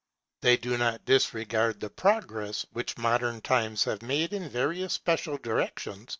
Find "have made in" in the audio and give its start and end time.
3.83-4.49